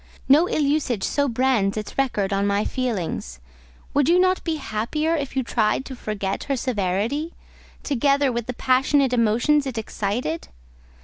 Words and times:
No 0.27 0.49
ill 0.49 0.63
usage 0.63 1.03
so 1.03 1.27
brands 1.27 1.77
its 1.77 1.95
record 1.95 2.33
on 2.33 2.47
my 2.47 2.65
feelings. 2.65 3.39
Would 3.93 4.09
you 4.09 4.17
not 4.19 4.43
be 4.43 4.55
happier 4.55 5.15
if 5.15 5.35
you 5.35 5.43
tried 5.43 5.85
to 5.85 5.95
forget 5.95 6.45
her 6.45 6.57
severity, 6.57 7.35
together 7.83 8.31
with 8.31 8.47
the 8.47 8.53
passionate 8.53 9.13
emotions 9.13 9.67
it 9.67 9.77
excited? 9.77 10.47